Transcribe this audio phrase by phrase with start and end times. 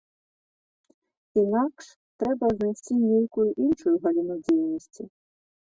[1.41, 1.85] Інакш
[2.23, 5.03] трэба знайсці нейкую іншую галіну дзейнасці.